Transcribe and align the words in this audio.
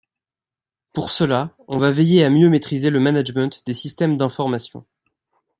Pour 0.93 1.11
cela 1.11 1.55
on 1.67 1.77
va 1.77 1.91
veiller 1.91 2.23
à 2.25 2.31
mieux 2.31 2.49
maîtriser 2.49 2.89
le 2.89 2.99
management 2.99 3.61
des 3.67 3.75
systèmes 3.75 4.17
d'information. 4.17 4.83